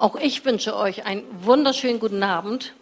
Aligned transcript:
Auch 0.00 0.16
ich 0.16 0.46
wünsche 0.46 0.74
euch 0.74 1.04
einen 1.04 1.24
wunderschönen 1.44 2.00
guten 2.00 2.22
Abend. 2.22 2.72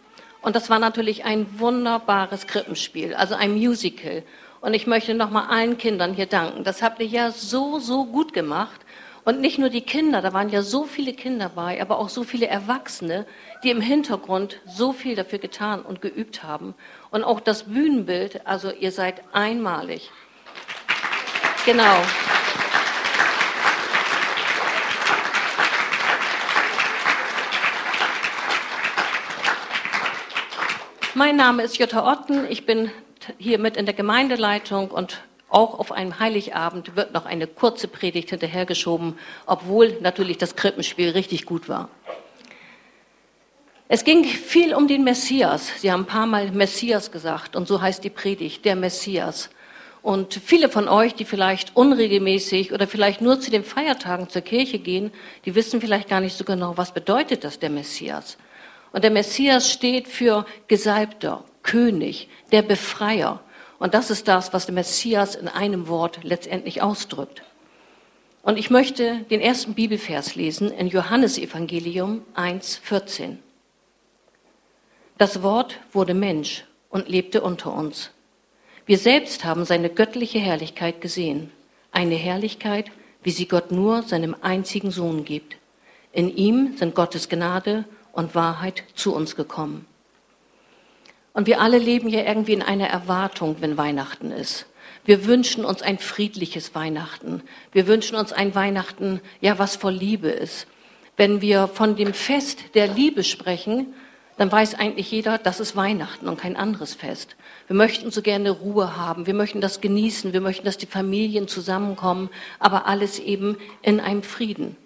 Und 0.41 0.55
das 0.55 0.69
war 0.69 0.79
natürlich 0.79 1.25
ein 1.25 1.59
wunderbares 1.59 2.47
Krippenspiel, 2.47 3.13
also 3.13 3.35
ein 3.35 3.51
Musical. 3.55 4.23
Und 4.61 4.73
ich 4.73 4.87
möchte 4.87 5.13
nochmal 5.13 5.47
allen 5.49 5.77
Kindern 5.77 6.13
hier 6.13 6.27
danken. 6.27 6.63
Das 6.63 6.81
habt 6.81 7.01
ihr 7.01 7.07
ja 7.07 7.31
so, 7.31 7.79
so 7.79 8.05
gut 8.05 8.31
gemacht. 8.31 8.79
Und 9.25 9.41
nicht 9.41 9.59
nur 9.59 9.67
die 9.67 9.81
Kinder, 9.81 10.21
da 10.21 10.31
waren 10.31 10.47
ja 10.47 10.61
so 10.61 10.85
viele 10.85 11.11
Kinder 11.11 11.51
bei, 11.53 11.81
aber 11.81 11.99
auch 11.99 12.07
so 12.07 12.23
viele 12.23 12.47
Erwachsene, 12.47 13.25
die 13.65 13.69
im 13.69 13.81
Hintergrund 13.81 14.61
so 14.65 14.93
viel 14.93 15.17
dafür 15.17 15.39
getan 15.39 15.81
und 15.81 16.01
geübt 16.01 16.43
haben. 16.43 16.73
Und 17.11 17.25
auch 17.25 17.41
das 17.41 17.63
Bühnenbild, 17.63 18.47
also 18.47 18.71
ihr 18.71 18.93
seid 18.93 19.23
einmalig. 19.33 20.09
Genau. 21.65 21.97
Mein 31.19 31.35
Name 31.35 31.63
ist 31.63 31.77
Jutta 31.77 32.09
Otten. 32.09 32.49
Ich 32.49 32.65
bin 32.65 32.91
hier 33.37 33.59
mit 33.59 33.75
in 33.75 33.85
der 33.85 33.93
Gemeindeleitung 33.93 34.89
und 34.89 35.21
auch 35.49 35.77
auf 35.77 35.91
einem 35.91 36.17
Heiligabend 36.17 36.95
wird 36.95 37.13
noch 37.13 37.25
eine 37.25 37.45
kurze 37.45 37.89
Predigt 37.89 38.29
hinterhergeschoben, 38.29 39.19
obwohl 39.45 39.97
natürlich 39.99 40.37
das 40.37 40.55
Krippenspiel 40.55 41.09
richtig 41.09 41.45
gut 41.45 41.67
war. 41.67 41.89
Es 43.89 44.05
ging 44.05 44.23
viel 44.23 44.73
um 44.73 44.87
den 44.87 45.03
Messias. 45.03 45.81
Sie 45.81 45.91
haben 45.91 46.03
ein 46.03 46.05
paar 46.05 46.25
Mal 46.25 46.51
Messias 46.51 47.11
gesagt 47.11 47.57
und 47.57 47.67
so 47.67 47.81
heißt 47.81 48.01
die 48.01 48.09
Predigt, 48.09 48.63
der 48.63 48.77
Messias. 48.77 49.49
Und 50.01 50.35
viele 50.35 50.69
von 50.69 50.87
euch, 50.87 51.15
die 51.15 51.25
vielleicht 51.25 51.75
unregelmäßig 51.75 52.71
oder 52.71 52.87
vielleicht 52.87 53.19
nur 53.19 53.41
zu 53.41 53.51
den 53.51 53.65
Feiertagen 53.65 54.29
zur 54.29 54.41
Kirche 54.41 54.79
gehen, 54.79 55.11
die 55.43 55.53
wissen 55.53 55.81
vielleicht 55.81 56.07
gar 56.07 56.21
nicht 56.21 56.37
so 56.37 56.45
genau, 56.45 56.77
was 56.77 56.93
bedeutet 56.93 57.43
das 57.43 57.59
der 57.59 57.71
Messias. 57.71 58.37
Und 58.91 59.03
der 59.03 59.11
Messias 59.11 59.71
steht 59.71 60.07
für 60.07 60.45
Gesalbter, 60.67 61.43
König, 61.63 62.29
der 62.51 62.61
Befreier. 62.61 63.41
Und 63.77 63.93
das 63.93 64.09
ist 64.09 64.27
das, 64.27 64.53
was 64.53 64.65
der 64.65 64.75
Messias 64.75 65.35
in 65.35 65.47
einem 65.47 65.87
Wort 65.87 66.19
letztendlich 66.23 66.81
ausdrückt. 66.81 67.43
Und 68.41 68.57
ich 68.57 68.69
möchte 68.69 69.19
den 69.29 69.41
ersten 69.41 69.73
Bibelvers 69.73 70.35
lesen 70.35 70.71
in 70.71 70.87
Johannesevangelium 70.87 72.23
1,14. 72.35 73.37
Das 75.17 75.43
Wort 75.43 75.79
wurde 75.91 76.13
Mensch 76.13 76.63
und 76.89 77.09
lebte 77.09 77.41
unter 77.41 77.73
uns. 77.73 78.11
Wir 78.85 78.97
selbst 78.97 79.43
haben 79.43 79.65
seine 79.65 79.89
göttliche 79.89 80.39
Herrlichkeit 80.39 81.01
gesehen. 81.01 81.51
Eine 81.91 82.15
Herrlichkeit, 82.15 82.89
wie 83.21 83.31
sie 83.31 83.47
Gott 83.47 83.71
nur 83.71 84.01
seinem 84.03 84.35
einzigen 84.41 84.91
Sohn 84.91 85.25
gibt. 85.25 85.57
In 86.11 86.35
ihm 86.35 86.77
sind 86.77 86.95
Gottes 86.95 87.29
Gnade 87.29 87.85
und 88.11 88.35
Wahrheit 88.35 88.83
zu 88.95 89.13
uns 89.13 89.35
gekommen. 89.35 89.85
Und 91.33 91.47
wir 91.47 91.61
alle 91.61 91.77
leben 91.77 92.09
ja 92.09 92.21
irgendwie 92.21 92.53
in 92.53 92.61
einer 92.61 92.87
Erwartung, 92.87 93.57
wenn 93.59 93.77
Weihnachten 93.77 94.31
ist. 94.31 94.65
Wir 95.05 95.25
wünschen 95.25 95.63
uns 95.63 95.81
ein 95.81 95.97
friedliches 95.97 96.75
Weihnachten. 96.75 97.41
Wir 97.71 97.87
wünschen 97.87 98.15
uns 98.15 98.33
ein 98.33 98.53
Weihnachten, 98.55 99.21
ja, 99.41 99.57
was 99.57 99.75
voll 99.75 99.93
Liebe 99.93 100.29
ist. 100.29 100.67
Wenn 101.17 101.41
wir 101.41 101.67
von 101.67 101.95
dem 101.95 102.13
Fest 102.13 102.75
der 102.75 102.87
Liebe 102.87 103.23
sprechen, 103.23 103.93
dann 104.37 104.51
weiß 104.51 104.75
eigentlich 104.75 105.11
jeder, 105.11 105.37
das 105.37 105.59
ist 105.59 105.75
Weihnachten 105.75 106.29
und 106.29 106.39
kein 106.39 106.55
anderes 106.55 106.93
Fest. 106.93 107.35
Wir 107.67 107.75
möchten 107.75 108.09
so 108.09 108.21
gerne 108.21 108.51
Ruhe 108.51 108.95
haben, 108.95 109.27
wir 109.27 109.33
möchten 109.33 109.59
das 109.59 109.81
genießen, 109.81 110.31
wir 110.31 110.39
möchten, 110.39 110.65
dass 110.65 110.77
die 110.77 110.85
Familien 110.85 111.49
zusammenkommen, 111.49 112.29
aber 112.57 112.87
alles 112.87 113.19
eben 113.19 113.57
in 113.81 113.99
einem 113.99 114.23
Frieden. 114.23 114.77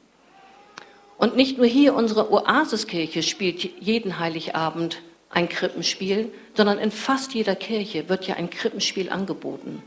Und 1.24 1.38
nicht 1.38 1.58
nur 1.58 1.68
hier 1.68 1.94
unsere 1.94 2.34
Oasiskirche 2.34 3.24
spielt 3.24 3.64
jeden 3.80 4.20
Heiligabend 4.20 5.02
ein 5.30 5.48
Krippenspiel, 5.48 6.34
sondern 6.54 6.78
in 6.78 6.92
fast 6.92 7.34
jeder 7.34 7.56
Kirche 7.56 8.10
wird 8.10 8.28
ja 8.28 8.36
ein 8.36 8.50
Krippenspiel 8.50 9.10
angeboten. 9.10 9.82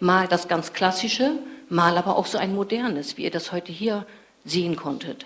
Mal 0.00 0.28
das 0.28 0.48
ganz 0.48 0.74
klassische, 0.74 1.38
mal 1.70 1.96
aber 1.96 2.16
auch 2.16 2.26
so 2.26 2.36
ein 2.36 2.54
modernes, 2.54 3.16
wie 3.16 3.22
ihr 3.22 3.30
das 3.30 3.52
heute 3.52 3.72
hier 3.72 4.04
sehen 4.44 4.76
konntet. 4.76 5.24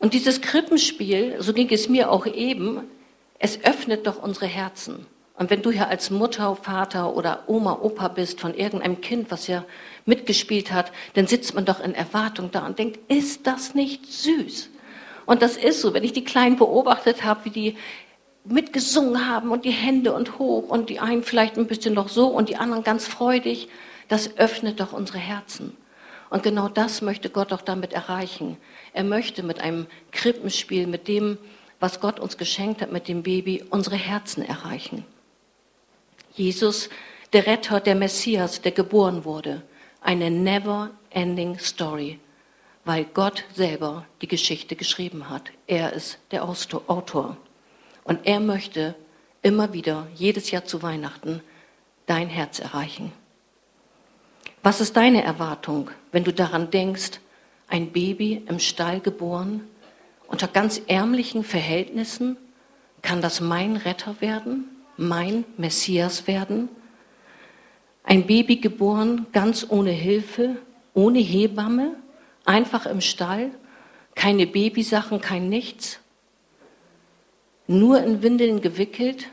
Und 0.00 0.12
dieses 0.12 0.40
Krippenspiel, 0.40 1.36
so 1.38 1.52
ging 1.52 1.70
es 1.70 1.88
mir 1.88 2.10
auch 2.10 2.26
eben, 2.26 2.80
es 3.38 3.62
öffnet 3.62 4.08
doch 4.08 4.20
unsere 4.20 4.46
Herzen. 4.46 5.06
Und 5.38 5.50
wenn 5.50 5.62
du 5.62 5.70
hier 5.70 5.88
als 5.88 6.10
Mutter, 6.10 6.56
Vater 6.56 7.14
oder 7.14 7.44
Oma, 7.46 7.78
Opa 7.80 8.08
bist 8.08 8.40
von 8.40 8.54
irgendeinem 8.54 9.00
Kind, 9.00 9.30
was 9.30 9.46
ja 9.46 9.64
mitgespielt 10.04 10.72
hat, 10.72 10.90
dann 11.14 11.28
sitzt 11.28 11.54
man 11.54 11.64
doch 11.64 11.78
in 11.78 11.94
Erwartung 11.94 12.50
da 12.50 12.66
und 12.66 12.80
denkt, 12.80 12.98
ist 13.08 13.46
das 13.46 13.76
nicht 13.76 14.06
süß? 14.06 14.68
Und 15.26 15.40
das 15.40 15.56
ist 15.56 15.80
so, 15.80 15.94
wenn 15.94 16.02
ich 16.02 16.12
die 16.12 16.24
Kleinen 16.24 16.56
beobachtet 16.56 17.22
habe, 17.22 17.44
wie 17.44 17.50
die 17.50 17.76
mitgesungen 18.44 19.28
haben 19.28 19.52
und 19.52 19.64
die 19.64 19.70
Hände 19.70 20.12
und 20.12 20.40
hoch 20.40 20.68
und 20.68 20.90
die 20.90 20.98
einen 20.98 21.22
vielleicht 21.22 21.56
ein 21.56 21.68
bisschen 21.68 21.94
noch 21.94 22.08
so 22.08 22.26
und 22.26 22.48
die 22.48 22.56
anderen 22.56 22.82
ganz 22.82 23.06
freudig, 23.06 23.68
das 24.08 24.38
öffnet 24.38 24.80
doch 24.80 24.92
unsere 24.92 25.18
Herzen. 25.18 25.76
Und 26.30 26.42
genau 26.42 26.68
das 26.68 27.00
möchte 27.00 27.30
Gott 27.30 27.52
auch 27.52 27.62
damit 27.62 27.92
erreichen. 27.92 28.56
Er 28.92 29.04
möchte 29.04 29.44
mit 29.44 29.60
einem 29.60 29.86
Krippenspiel, 30.10 30.88
mit 30.88 31.06
dem, 31.06 31.38
was 31.78 32.00
Gott 32.00 32.18
uns 32.18 32.38
geschenkt 32.38 32.82
hat, 32.82 32.90
mit 32.90 33.06
dem 33.06 33.22
Baby, 33.22 33.64
unsere 33.70 33.96
Herzen 33.96 34.42
erreichen. 34.42 35.04
Jesus, 36.38 36.88
der 37.32 37.46
Retter, 37.46 37.80
der 37.80 37.94
Messias, 37.94 38.60
der 38.60 38.72
geboren 38.72 39.24
wurde. 39.24 39.62
Eine 40.00 40.30
never 40.30 40.90
ending 41.10 41.58
story 41.58 42.18
weil 42.88 43.04
Gott 43.04 43.44
selber 43.54 44.06
die 44.22 44.28
Geschichte 44.28 44.74
geschrieben 44.74 45.28
hat. 45.28 45.50
Er 45.66 45.92
ist 45.92 46.18
der 46.30 46.42
Autor. 46.42 47.36
Und 48.02 48.26
er 48.26 48.40
möchte 48.40 48.94
immer 49.42 49.74
wieder, 49.74 50.06
jedes 50.14 50.50
Jahr 50.50 50.64
zu 50.64 50.82
Weihnachten, 50.82 51.42
dein 52.06 52.30
Herz 52.30 52.60
erreichen. 52.60 53.12
Was 54.62 54.80
ist 54.80 54.96
deine 54.96 55.22
Erwartung, 55.22 55.90
wenn 56.12 56.24
du 56.24 56.32
daran 56.32 56.70
denkst, 56.70 57.20
ein 57.68 57.92
Baby 57.92 58.42
im 58.48 58.58
Stall 58.58 59.00
geboren, 59.00 59.68
unter 60.26 60.48
ganz 60.48 60.80
ärmlichen 60.86 61.44
Verhältnissen, 61.44 62.38
kann 63.02 63.20
das 63.20 63.42
mein 63.42 63.76
Retter 63.76 64.18
werden, 64.22 64.64
mein 64.98 65.44
Messias 65.56 66.26
werden? 66.26 66.68
Ein 68.02 68.26
Baby 68.26 68.56
geboren 68.56 69.26
ganz 69.32 69.66
ohne 69.68 69.90
Hilfe, 69.90 70.56
ohne 70.92 71.18
Hebamme, 71.18 71.96
Einfach 72.48 72.86
im 72.86 73.02
Stall, 73.02 73.50
keine 74.14 74.46
Babysachen, 74.46 75.20
kein 75.20 75.50
Nichts. 75.50 76.00
Nur 77.66 78.02
in 78.02 78.22
Windeln 78.22 78.62
gewickelt. 78.62 79.26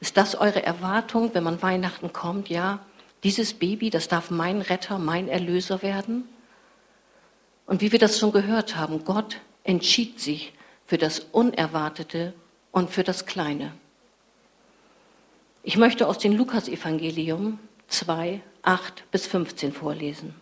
Ist 0.00 0.16
das 0.16 0.34
eure 0.34 0.62
Erwartung, 0.62 1.34
wenn 1.34 1.44
man 1.44 1.60
Weihnachten 1.60 2.10
kommt? 2.14 2.48
Ja, 2.48 2.86
dieses 3.22 3.52
Baby, 3.52 3.90
das 3.90 4.08
darf 4.08 4.30
mein 4.30 4.62
Retter, 4.62 4.98
mein 4.98 5.28
Erlöser 5.28 5.82
werden? 5.82 6.26
Und 7.66 7.82
wie 7.82 7.92
wir 7.92 7.98
das 7.98 8.18
schon 8.18 8.32
gehört 8.32 8.76
haben, 8.76 9.04
Gott 9.04 9.42
entschied 9.62 10.20
sich 10.20 10.54
für 10.86 10.96
das 10.96 11.18
Unerwartete 11.18 12.32
und 12.72 12.88
für 12.88 13.04
das 13.04 13.26
Kleine. 13.26 13.72
Ich 15.66 15.78
möchte 15.78 16.06
aus 16.08 16.18
dem 16.18 16.36
Lukasevangelium 16.36 17.58
2, 17.88 18.42
8 18.64 19.10
bis 19.10 19.26
15 19.26 19.72
vorlesen. 19.72 20.34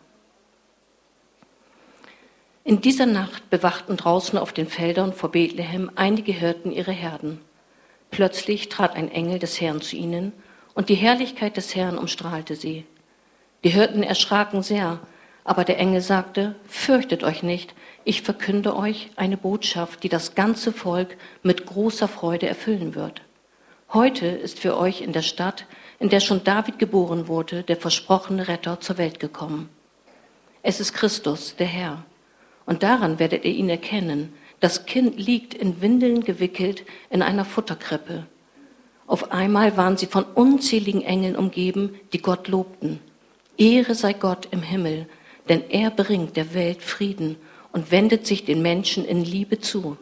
In 2.65 2.81
dieser 2.81 3.07
Nacht 3.07 3.49
bewachten 3.49 3.97
draußen 3.97 4.37
auf 4.37 4.53
den 4.53 4.67
Feldern 4.67 5.13
vor 5.13 5.31
Bethlehem 5.31 5.93
einige 5.95 6.33
Hirten 6.33 6.73
ihre 6.73 6.91
Herden. 6.91 7.41
Plötzlich 8.11 8.69
trat 8.69 8.97
ein 8.97 9.13
Engel 9.13 9.39
des 9.39 9.61
Herrn 9.61 9.81
zu 9.81 9.95
ihnen, 9.95 10.33
und 10.75 10.89
die 10.89 10.97
Herrlichkeit 10.97 11.57
des 11.57 11.77
Herrn 11.77 11.99
umstrahlte 11.99 12.57
sie. 12.57 12.85
Die 13.63 13.71
Hirten 13.71 14.03
erschraken 14.03 14.65
sehr, 14.65 14.99
aber 15.45 15.63
der 15.63 15.79
Engel 15.79 16.01
sagte, 16.01 16.57
Fürchtet 16.67 17.23
euch 17.23 17.45
nicht, 17.45 17.75
ich 18.03 18.23
verkünde 18.23 18.75
euch 18.75 19.11
eine 19.15 19.37
Botschaft, 19.37 20.03
die 20.03 20.09
das 20.09 20.35
ganze 20.35 20.73
Volk 20.73 21.17
mit 21.45 21.65
großer 21.65 22.09
Freude 22.09 22.49
erfüllen 22.49 22.97
wird. 22.97 23.23
Heute 23.95 24.27
ist 24.27 24.59
für 24.59 24.79
euch 24.79 25.03
in 25.03 25.13
der 25.13 25.21
Stadt, 25.21 25.67
in 25.99 26.09
der 26.09 26.21
schon 26.21 26.43
David 26.45 26.79
geboren 26.79 27.29
wurde, 27.29 27.63
der 27.63 27.77
versprochene 27.77 28.49
Retter 28.49 28.81
zur 28.81 28.97
Welt 28.97 29.21
gekommen. 29.21 29.69
Es 30.63 30.81
ist 30.81 30.95
Christus, 30.95 31.57
der 31.57 31.67
Herr. 31.67 32.03
Und 32.65 32.83
daran 32.83 33.19
werdet 33.19 33.45
ihr 33.45 33.53
ihn 33.53 33.69
erkennen. 33.69 34.33
Das 34.61 34.87
Kind 34.87 35.19
liegt 35.19 35.53
in 35.53 35.83
Windeln 35.83 36.25
gewickelt 36.25 36.85
in 37.11 37.21
einer 37.21 37.45
Futterkrippe. 37.45 38.27
Auf 39.07 39.31
einmal 39.31 39.77
waren 39.77 39.99
sie 39.99 40.07
von 40.07 40.25
unzähligen 40.25 41.03
Engeln 41.03 41.37
umgeben, 41.37 42.01
die 42.15 42.23
Gott 42.23 42.49
lobten. 42.49 42.99
Ehre 43.59 43.95
sei 43.95 44.15
Gott 44.15 44.49
im 44.53 44.63
Himmel, 44.63 45.07
denn 45.51 45.69
er 45.69 45.91
bringt 45.91 46.39
der 46.39 46.55
Welt 46.55 46.81
Frieden 46.81 47.37
und 47.73 47.91
wendet 47.91 48.27
sich 48.27 48.47
den 48.47 48.63
Menschen 48.63 49.05
in 49.05 49.23
Liebe 49.23 49.59
zu. 49.59 49.99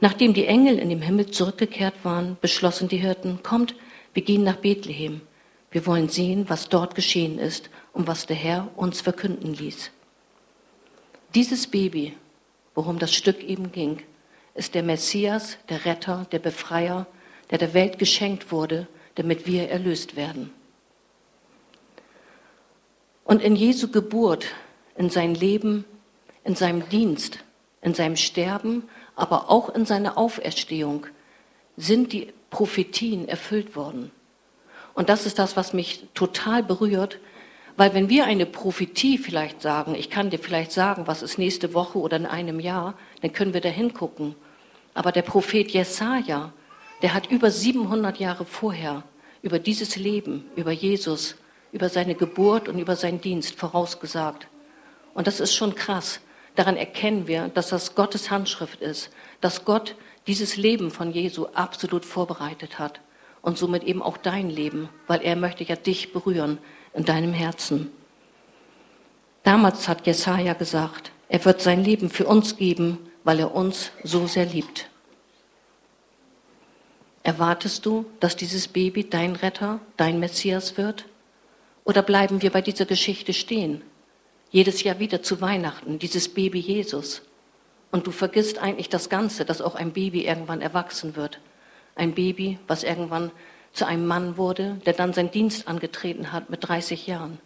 Nachdem 0.00 0.34
die 0.34 0.46
Engel 0.46 0.78
in 0.78 0.90
dem 0.90 1.02
Himmel 1.02 1.30
zurückgekehrt 1.30 1.94
waren, 2.04 2.36
beschlossen 2.40 2.88
die 2.88 2.98
Hirten, 2.98 3.42
kommt, 3.42 3.74
wir 4.14 4.22
gehen 4.22 4.44
nach 4.44 4.56
Bethlehem. 4.56 5.20
Wir 5.70 5.86
wollen 5.86 6.08
sehen, 6.08 6.48
was 6.48 6.68
dort 6.68 6.94
geschehen 6.94 7.38
ist 7.38 7.68
und 7.92 8.06
was 8.06 8.26
der 8.26 8.36
Herr 8.36 8.68
uns 8.76 9.00
verkünden 9.00 9.54
ließ. 9.54 9.90
Dieses 11.34 11.66
Baby 11.66 12.14
worum 12.78 13.00
das 13.00 13.12
Stück 13.12 13.42
eben 13.42 13.72
ging, 13.72 14.04
ist 14.54 14.76
der 14.76 14.84
Messias, 14.84 15.58
der 15.68 15.84
Retter, 15.84 16.28
der 16.30 16.38
Befreier, 16.38 17.08
der 17.50 17.58
der 17.58 17.74
Welt 17.74 17.98
geschenkt 17.98 18.52
wurde, 18.52 18.86
damit 19.16 19.48
wir 19.48 19.68
erlöst 19.68 20.14
werden. 20.14 20.52
Und 23.24 23.42
in 23.42 23.56
Jesu 23.56 23.88
Geburt, 23.90 24.46
in 24.96 25.10
sein 25.10 25.34
Leben, 25.34 25.84
in 26.44 26.54
seinem 26.54 26.88
Dienst, 26.88 27.40
in 27.82 27.94
seinem 27.94 28.14
Sterben, 28.14 28.84
aber 29.18 29.50
auch 29.50 29.68
in 29.68 29.84
seiner 29.84 30.16
Auferstehung 30.16 31.06
sind 31.76 32.12
die 32.12 32.32
Prophetien 32.50 33.28
erfüllt 33.28 33.74
worden. 33.74 34.12
Und 34.94 35.08
das 35.08 35.26
ist 35.26 35.38
das, 35.38 35.56
was 35.56 35.72
mich 35.72 36.06
total 36.14 36.62
berührt, 36.62 37.18
weil 37.76 37.94
wenn 37.94 38.08
wir 38.08 38.24
eine 38.24 38.46
Prophetie 38.46 39.18
vielleicht 39.18 39.60
sagen, 39.60 39.94
ich 39.94 40.08
kann 40.08 40.30
dir 40.30 40.38
vielleicht 40.38 40.72
sagen, 40.72 41.06
was 41.06 41.22
ist 41.22 41.36
nächste 41.36 41.74
Woche 41.74 41.98
oder 41.98 42.16
in 42.16 42.26
einem 42.26 42.60
Jahr, 42.60 42.94
dann 43.20 43.32
können 43.32 43.54
wir 43.54 43.60
da 43.60 43.68
hingucken. 43.68 44.34
Aber 44.94 45.12
der 45.12 45.22
Prophet 45.22 45.70
Jesaja, 45.70 46.52
der 47.02 47.14
hat 47.14 47.30
über 47.30 47.50
700 47.50 48.18
Jahre 48.18 48.44
vorher 48.44 49.02
über 49.42 49.58
dieses 49.58 49.96
Leben, 49.96 50.44
über 50.56 50.72
Jesus, 50.72 51.36
über 51.72 51.88
seine 51.88 52.14
Geburt 52.14 52.68
und 52.68 52.78
über 52.78 52.96
seinen 52.96 53.20
Dienst 53.20 53.56
vorausgesagt. 53.56 54.48
Und 55.14 55.26
das 55.26 55.40
ist 55.40 55.54
schon 55.54 55.74
krass. 55.74 56.20
Daran 56.58 56.76
erkennen 56.76 57.28
wir, 57.28 57.50
dass 57.50 57.68
das 57.68 57.94
Gottes 57.94 58.32
Handschrift 58.32 58.80
ist, 58.80 59.10
dass 59.40 59.64
Gott 59.64 59.94
dieses 60.26 60.56
Leben 60.56 60.90
von 60.90 61.12
Jesu 61.12 61.46
absolut 61.54 62.04
vorbereitet 62.04 62.80
hat 62.80 63.00
und 63.42 63.56
somit 63.56 63.84
eben 63.84 64.02
auch 64.02 64.16
dein 64.16 64.50
Leben, 64.50 64.88
weil 65.06 65.20
er 65.20 65.36
möchte 65.36 65.62
ja 65.62 65.76
dich 65.76 66.12
berühren 66.12 66.58
in 66.94 67.04
deinem 67.04 67.32
Herzen. 67.32 67.92
Damals 69.44 69.86
hat 69.86 70.04
Jesaja 70.04 70.54
gesagt, 70.54 71.12
er 71.28 71.44
wird 71.44 71.60
sein 71.60 71.84
Leben 71.84 72.10
für 72.10 72.26
uns 72.26 72.56
geben, 72.56 73.08
weil 73.22 73.38
er 73.38 73.54
uns 73.54 73.92
so 74.02 74.26
sehr 74.26 74.46
liebt. 74.46 74.90
Erwartest 77.22 77.86
du, 77.86 78.04
dass 78.18 78.34
dieses 78.34 78.66
Baby 78.66 79.08
dein 79.08 79.36
Retter, 79.36 79.78
dein 79.96 80.18
Messias 80.18 80.76
wird? 80.76 81.04
Oder 81.84 82.02
bleiben 82.02 82.42
wir 82.42 82.50
bei 82.50 82.62
dieser 82.62 82.84
Geschichte 82.84 83.32
stehen? 83.32 83.82
Jedes 84.50 84.82
Jahr 84.82 84.98
wieder 84.98 85.22
zu 85.22 85.40
Weihnachten, 85.40 85.98
dieses 85.98 86.28
Baby 86.28 86.60
Jesus. 86.60 87.22
Und 87.90 88.06
du 88.06 88.10
vergisst 88.10 88.58
eigentlich 88.58 88.88
das 88.88 89.08
Ganze, 89.08 89.44
dass 89.44 89.60
auch 89.60 89.74
ein 89.74 89.92
Baby 89.92 90.26
irgendwann 90.26 90.60
erwachsen 90.60 91.16
wird. 91.16 91.40
Ein 91.94 92.14
Baby, 92.14 92.58
was 92.66 92.82
irgendwann 92.82 93.30
zu 93.72 93.86
einem 93.86 94.06
Mann 94.06 94.36
wurde, 94.36 94.80
der 94.86 94.92
dann 94.94 95.12
seinen 95.12 95.30
Dienst 95.30 95.68
angetreten 95.68 96.32
hat 96.32 96.50
mit 96.50 96.66
30 96.66 97.06
Jahren. 97.06 97.38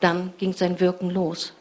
Dann 0.00 0.32
ging 0.38 0.52
sein 0.52 0.80
Wirken 0.80 1.10
los. 1.10 1.52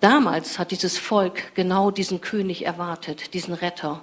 Damals 0.00 0.58
hat 0.58 0.72
dieses 0.72 0.98
Volk 0.98 1.54
genau 1.54 1.92
diesen 1.92 2.20
König 2.20 2.66
erwartet, 2.66 3.34
diesen 3.34 3.54
Retter. 3.54 4.02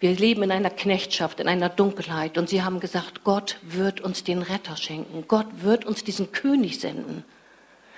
Wir 0.00 0.16
leben 0.16 0.42
in 0.42 0.50
einer 0.50 0.70
Knechtschaft, 0.70 1.38
in 1.38 1.46
einer 1.46 1.68
Dunkelheit 1.68 2.38
und 2.38 2.48
sie 2.48 2.64
haben 2.64 2.80
gesagt, 2.80 3.22
Gott 3.22 3.58
wird 3.62 4.00
uns 4.00 4.24
den 4.24 4.42
Retter 4.42 4.76
schenken, 4.76 5.24
Gott 5.28 5.46
wird 5.60 5.84
uns 5.84 6.02
diesen 6.02 6.32
König 6.32 6.80
senden. 6.80 7.24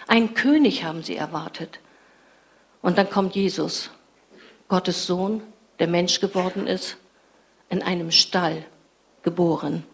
Einen 0.06 0.35
König 0.35 0.85
haben 0.85 1.03
sie 1.03 1.17
erwartet. 1.17 1.81
Und 2.83 2.99
dann 2.99 3.09
kommt 3.09 3.35
Jesus, 3.35 3.91
Gottes 4.69 5.06
Sohn, 5.06 5.43
der 5.79 5.89
Mensch 5.89 6.21
geworden 6.21 6.67
ist, 6.67 6.97
in 7.69 7.83
einem 7.83 8.11
Stall 8.11 8.65
geboren. 9.23 9.85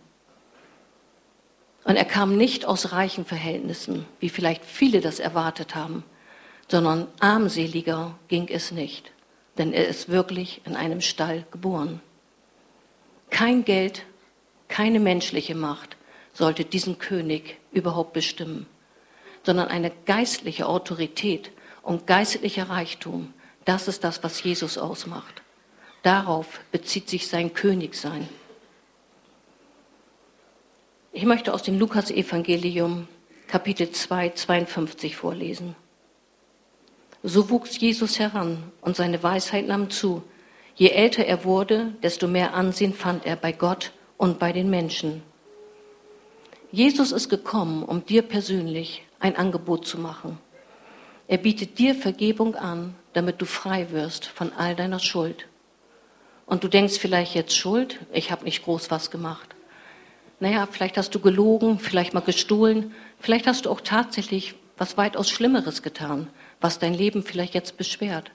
Und 1.85 1.97
er 1.97 2.05
kam 2.05 2.37
nicht 2.37 2.67
aus 2.67 2.93
reichen 2.93 3.25
Verhältnissen, 3.25 4.07
wie 4.19 4.29
vielleicht 4.29 4.65
viele 4.65 5.01
das 5.01 5.19
erwartet 5.19 5.75
haben, 5.75 6.05
sondern 6.69 7.09
armseliger 7.21 8.15
ging 8.29 8.49
es 8.49 8.71
nicht, 8.71 9.13
denn 9.59 9.73
er 9.73 9.89
ist 9.89 10.09
wirklich 10.09 10.61
in 10.67 10.77
einem 10.77 11.01
Stall 11.01 11.47
geboren. 11.51 12.01
Kein 13.31 13.65
Geld, 13.65 14.05
keine 14.69 15.01
menschliche 15.01 15.55
Macht 15.55 15.97
sollte 16.33 16.65
diesen 16.65 16.99
König 16.99 17.59
überhaupt 17.73 18.13
bestimmen, 18.13 18.67
sondern 19.43 19.69
eine 19.69 19.91
geistliche 20.07 20.67
Autorität 20.67 21.51
und 21.83 22.07
geistlicher 22.07 22.69
Reichtum, 22.69 23.33
das 23.65 23.89
ist 23.89 24.05
das, 24.05 24.23
was 24.23 24.43
Jesus 24.43 24.79
ausmacht. 24.79 25.43
Darauf 26.03 26.61
bezieht 26.73 27.09
sich 27.09 27.29
sein 27.29 27.53
Königsein. 27.53 28.29
Ich 31.13 31.25
möchte 31.25 31.53
aus 31.53 31.63
dem 31.63 31.79
Lukas-Evangelium 31.79 33.09
Kapitel 33.49 33.91
2, 33.91 34.31
52 34.31 35.17
vorlesen. 35.17 35.75
So 37.23 37.51
wuchs 37.51 37.79
Jesus 37.79 38.19
heran 38.19 38.73
und 38.81 38.97
seine 38.97 39.23
Weisheit 39.23 39.67
nahm 39.67 39.91
zu. 39.91 40.23
Je 40.77 40.91
älter 40.91 41.27
er 41.27 41.45
wurde, 41.45 41.93
desto 42.03 42.29
mehr 42.29 42.55
Ansehen 42.55 42.95
fand 42.95 43.27
er 43.27 43.37
bei 43.37 43.53
Gott 43.53 43.93
und 44.17 44.39
bei 44.39 44.53
den 44.53 44.71
Menschen. 44.71 45.23
Jesus 46.73 47.11
ist 47.13 47.29
gekommen, 47.29 47.83
um 47.83 48.07
dir 48.07 48.23
persönlich 48.23 49.03
ein 49.21 49.37
Angebot 49.37 49.87
zu 49.87 49.99
machen. 49.99 50.39
Er 51.29 51.39
bietet 51.39 51.79
dir 51.79 51.95
Vergebung 51.95 52.57
an, 52.57 52.97
damit 53.13 53.41
du 53.41 53.47
frei 53.47 53.93
wirst 53.93 54.27
von 54.27 54.53
all 54.53 54.75
deiner 54.75 54.99
Schuld. 54.99 55.47
Und 56.47 56.65
du 56.65 56.69
denkst 56.69 56.99
vielleicht 56.99 57.37
jetzt 57.37 57.57
Schuld, 57.57 58.01
ich 58.13 58.33
habe 58.33 58.45
nicht 58.45 58.65
groß 58.65 58.91
was 58.91 59.13
gemacht. 59.13 59.55
Naja, 60.41 60.67
vielleicht 60.69 60.97
hast 60.97 61.15
du 61.15 61.21
gelogen, 61.21 61.79
vielleicht 61.79 62.15
mal 62.15 62.21
gestohlen, 62.21 62.95
vielleicht 63.21 63.47
hast 63.47 63.67
du 63.67 63.71
auch 63.71 63.83
tatsächlich 63.83 64.55
was 64.77 64.97
weitaus 64.97 65.31
Schlimmeres 65.31 65.83
getan, 65.83 66.29
was 66.61 66.79
dein 66.79 66.95
Leben 66.95 67.23
vielleicht 67.23 67.55
jetzt 67.55 67.77
beschwert. 67.77 68.33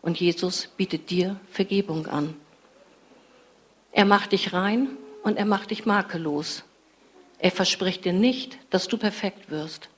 Und 0.00 0.18
Jesus 0.18 0.68
bietet 0.76 1.10
dir 1.10 1.38
Vergebung 1.50 2.06
an. 2.08 2.34
Er 3.92 4.06
macht 4.06 4.32
dich 4.32 4.52
rein 4.52 4.88
und 5.22 5.36
er 5.36 5.44
macht 5.44 5.70
dich 5.70 5.84
makellos. 5.84 6.64
Er 7.38 7.50
verspricht 7.50 8.04
dir 8.04 8.14
nicht, 8.14 8.58
dass 8.70 8.88
du 8.88 8.96
perfekt 8.96 9.50
wirst. 9.50 9.90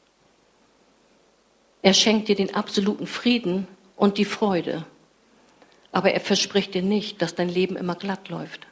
Er 1.84 1.92
schenkt 1.92 2.28
dir 2.28 2.34
den 2.34 2.54
absoluten 2.54 3.06
Frieden 3.06 3.68
und 3.94 4.16
die 4.16 4.24
Freude. 4.24 4.86
Aber 5.92 6.12
er 6.12 6.20
verspricht 6.20 6.72
dir 6.72 6.80
nicht, 6.80 7.20
dass 7.20 7.34
dein 7.34 7.50
Leben 7.50 7.76
immer 7.76 7.94
glatt 7.94 8.30
läuft. 8.30 8.66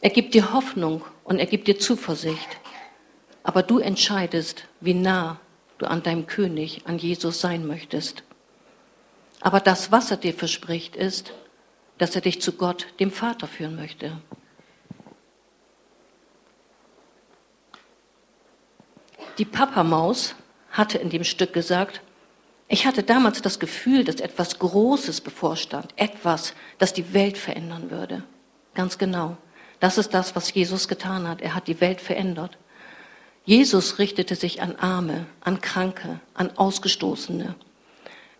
Er 0.00 0.10
gibt 0.10 0.34
dir 0.34 0.52
Hoffnung 0.52 1.04
und 1.22 1.38
er 1.38 1.46
gibt 1.46 1.68
dir 1.68 1.78
Zuversicht. 1.78 2.48
Aber 3.44 3.62
du 3.62 3.78
entscheidest, 3.78 4.64
wie 4.80 4.92
nah 4.92 5.38
du 5.78 5.86
an 5.86 6.02
deinem 6.02 6.26
König, 6.26 6.82
an 6.84 6.98
Jesus 6.98 7.40
sein 7.40 7.64
möchtest. 7.64 8.24
Aber 9.40 9.60
das, 9.60 9.92
was 9.92 10.10
er 10.10 10.16
dir 10.16 10.34
verspricht, 10.34 10.96
ist, 10.96 11.32
dass 11.98 12.16
er 12.16 12.22
dich 12.22 12.42
zu 12.42 12.54
Gott, 12.54 12.88
dem 12.98 13.12
Vater, 13.12 13.46
führen 13.46 13.76
möchte. 13.76 14.18
Die 19.38 19.44
Papamaus 19.44 20.34
hatte 20.76 20.98
in 20.98 21.10
dem 21.10 21.24
Stück 21.24 21.52
gesagt, 21.52 22.00
ich 22.68 22.86
hatte 22.86 23.02
damals 23.02 23.40
das 23.42 23.58
Gefühl, 23.60 24.04
dass 24.04 24.16
etwas 24.16 24.58
Großes 24.58 25.20
bevorstand, 25.20 25.92
etwas, 25.96 26.54
das 26.78 26.92
die 26.92 27.14
Welt 27.14 27.38
verändern 27.38 27.90
würde. 27.90 28.24
Ganz 28.74 28.98
genau. 28.98 29.36
Das 29.78 29.98
ist 29.98 30.14
das, 30.14 30.34
was 30.34 30.52
Jesus 30.52 30.88
getan 30.88 31.28
hat. 31.28 31.40
Er 31.40 31.54
hat 31.54 31.68
die 31.68 31.80
Welt 31.80 32.00
verändert. 32.00 32.58
Jesus 33.44 33.98
richtete 34.00 34.34
sich 34.34 34.60
an 34.60 34.74
Arme, 34.76 35.26
an 35.40 35.60
Kranke, 35.60 36.18
an 36.34 36.50
Ausgestoßene. 36.56 37.54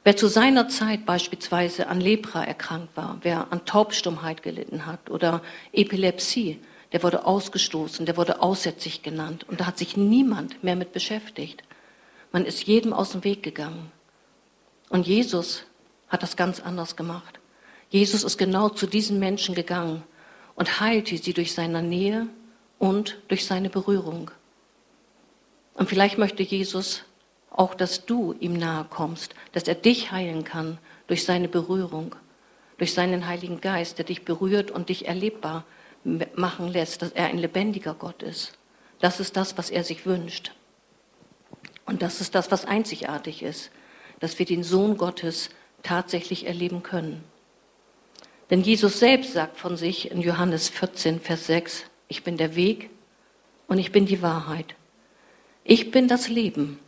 Wer 0.03 0.17
zu 0.17 0.27
seiner 0.27 0.69
Zeit 0.69 1.07
beispielsweise 1.07 1.89
an 1.89 2.01
Lepra 2.01 2.45
erkrankt 2.45 2.97
war, 2.97 3.19
wer 3.23 3.53
an 3.53 3.65
Taubstummheit 3.65 4.43
gelitten 4.43 4.87
hat 4.87 5.11
oder 5.11 5.43
Epilepsie, 5.73 6.61
der 6.93 7.03
wurde 7.03 7.27
ausgestoßen, 7.27 8.07
der 8.07 8.17
wurde 8.17 8.41
aussätzig 8.41 9.03
genannt 9.03 9.45
und 9.49 9.61
da 9.61 9.67
hat 9.67 9.79
sich 9.79 9.97
niemand 9.97 10.63
mehr 10.63 10.77
mit 10.77 10.93
beschäftigt. 10.93 11.63
Man 12.37 12.45
ist 12.45 12.65
jedem 12.65 12.93
aus 12.93 13.13
dem 13.13 13.25
Weg 13.25 13.43
gegangen. 13.43 13.91
Und 14.91 15.07
Jesus 15.07 15.63
hat 16.09 16.23
das 16.23 16.37
ganz 16.37 16.61
anders 16.61 16.95
gemacht. 16.95 17.41
Jesus 17.89 18.25
ist 18.25 18.37
genau 18.37 18.69
zu 18.69 18.87
diesen 18.87 19.19
Menschen 19.19 19.55
gegangen 19.55 20.03
und 20.55 20.79
heilte 20.79 21.17
sie 21.17 21.33
durch 21.33 21.55
seine 21.55 21.83
Nähe 21.83 22.27
und 22.79 23.17
durch 23.29 23.47
seine 23.47 23.71
Berührung. 23.71 24.31
Und 25.73 25.89
vielleicht 25.89 26.19
möchte 26.19 26.43
Jesus 26.43 27.05
auch, 27.49 27.75
dass 27.75 28.05
du 28.05 28.35
ihm 28.39 28.53
nahe 28.53 28.85
kommst, 28.85 29.35
dass 29.53 29.63
er 29.63 29.75
dich 29.75 30.13
heilen 30.13 30.45
kann 30.45 30.77
durch 31.07 31.25
seine 31.25 31.49
Berührung, 31.49 32.17
durch 32.77 32.93
seinen 32.93 33.27
Heiligen 33.27 33.63
Geist, 33.63 33.97
der 33.97 34.05
dich 34.05 34.27
berührt 34.27 34.71
und 34.71 34.91
dich 34.91 35.09
erlebbar 35.09 35.65
machen 36.35 36.69
lässt, 36.69 37.01
dass 37.01 37.13
er 37.13 37.29
ein 37.29 37.39
lebendiger 37.39 37.95
Gott 37.95 38.23
ist. 38.23 38.59
Das 39.01 39.21
ist 39.21 39.39
das, 39.39 39.57
was 39.57 39.71
er 39.71 39.85
sich 39.85 40.05
wünscht. 40.05 40.53
Und 41.87 42.03
das 42.03 42.21
ist 42.21 42.35
das, 42.35 42.51
was 42.51 42.65
einzigartig 42.65 43.43
ist, 43.43 43.71
dass 44.21 44.39
wir 44.39 44.47
den 44.47 44.65
Sohn 44.65 44.97
Gottes 44.97 45.51
tatsächlich 45.83 46.47
erleben 46.47 46.83
können. 46.83 47.25
Denn 48.51 48.63
Jesus 48.63 48.99
selbst 48.99 49.33
sagt 49.33 49.57
von 49.59 49.77
sich 49.77 50.11
in 50.11 50.21
Johannes 50.21 50.69
14, 50.69 51.21
Vers 51.21 51.47
6, 51.47 51.85
ich 52.09 52.23
bin 52.23 52.37
der 52.37 52.55
Weg 52.55 52.91
und 53.67 53.79
ich 53.79 53.93
bin 53.93 54.07
die 54.07 54.23
Wahrheit. 54.23 54.75
Ich 55.65 55.91
bin 55.91 56.07
das 56.07 56.29
Leben. 56.29 56.79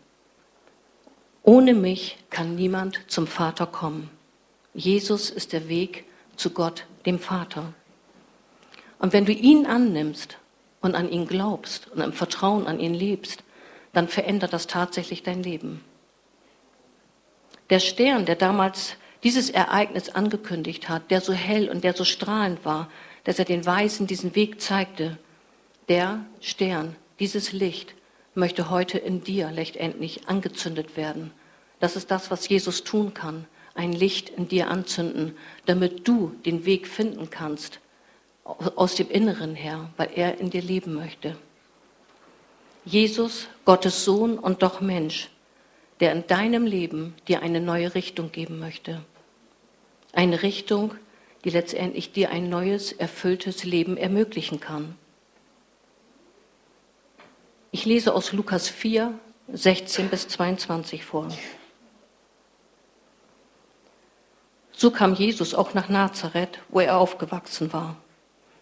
Ohne 1.42 1.74
mich 1.74 2.18
kann 2.30 2.54
niemand 2.54 3.00
zum 3.08 3.26
Vater 3.26 3.66
kommen. 3.66 4.10
Jesus 4.74 5.30
ist 5.30 5.52
der 5.52 5.68
Weg 5.68 6.04
zu 6.36 6.50
Gott, 6.50 6.86
dem 7.06 7.18
Vater. 7.18 7.72
Und 8.98 9.12
wenn 9.12 9.24
du 9.24 9.32
ihn 9.32 9.66
annimmst 9.66 10.38
und 10.80 10.94
an 10.94 11.08
ihn 11.08 11.26
glaubst 11.26 11.88
und 11.88 12.00
im 12.00 12.12
Vertrauen 12.12 12.66
an 12.66 12.78
ihn 12.78 12.94
lebst, 12.94 13.42
dann 13.98 14.06
verändert 14.06 14.52
das 14.52 14.68
tatsächlich 14.68 15.24
dein 15.24 15.42
Leben. 15.42 15.84
Der 17.68 17.80
Stern, 17.80 18.26
der 18.26 18.36
damals 18.36 18.94
dieses 19.24 19.50
Ereignis 19.50 20.10
angekündigt 20.10 20.88
hat, 20.88 21.10
der 21.10 21.20
so 21.20 21.32
hell 21.32 21.68
und 21.68 21.82
der 21.82 21.94
so 21.94 22.04
strahlend 22.04 22.64
war, 22.64 22.88
dass 23.24 23.40
er 23.40 23.44
den 23.44 23.66
Weisen 23.66 24.06
diesen 24.06 24.36
Weg 24.36 24.60
zeigte, 24.60 25.18
der 25.88 26.24
Stern, 26.40 26.94
dieses 27.18 27.50
Licht, 27.50 27.96
möchte 28.36 28.70
heute 28.70 28.98
in 28.98 29.24
dir 29.24 29.50
letztendlich 29.50 30.28
angezündet 30.28 30.96
werden. 30.96 31.32
Das 31.80 31.96
ist 31.96 32.12
das, 32.12 32.30
was 32.30 32.48
Jesus 32.48 32.84
tun 32.84 33.14
kann, 33.14 33.46
ein 33.74 33.92
Licht 33.92 34.28
in 34.28 34.46
dir 34.46 34.70
anzünden, 34.70 35.36
damit 35.66 36.06
du 36.06 36.36
den 36.46 36.64
Weg 36.64 36.86
finden 36.86 37.30
kannst 37.30 37.80
aus 38.44 38.94
dem 38.94 39.10
Inneren 39.10 39.56
her, 39.56 39.90
weil 39.96 40.10
er 40.14 40.38
in 40.38 40.50
dir 40.50 40.62
leben 40.62 40.94
möchte. 40.94 41.36
Jesus, 42.84 43.48
Gottes 43.64 44.04
Sohn 44.04 44.38
und 44.38 44.62
doch 44.62 44.80
Mensch, 44.80 45.30
der 46.00 46.12
in 46.12 46.26
deinem 46.26 46.64
Leben 46.64 47.14
dir 47.26 47.42
eine 47.42 47.60
neue 47.60 47.94
Richtung 47.94 48.32
geben 48.32 48.58
möchte. 48.58 49.04
Eine 50.12 50.42
Richtung, 50.42 50.94
die 51.44 51.50
letztendlich 51.50 52.12
dir 52.12 52.30
ein 52.30 52.48
neues, 52.48 52.92
erfülltes 52.92 53.64
Leben 53.64 53.96
ermöglichen 53.96 54.60
kann. 54.60 54.96
Ich 57.70 57.84
lese 57.84 58.14
aus 58.14 58.32
Lukas 58.32 58.68
4, 58.68 59.12
16 59.52 60.08
bis 60.08 60.28
22 60.28 61.04
vor. 61.04 61.28
So 64.72 64.90
kam 64.90 65.14
Jesus 65.14 65.54
auch 65.54 65.74
nach 65.74 65.88
Nazareth, 65.88 66.60
wo 66.68 66.80
er 66.80 66.98
aufgewachsen 66.98 67.72
war. 67.72 67.96